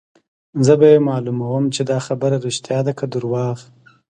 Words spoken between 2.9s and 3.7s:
که درواغ.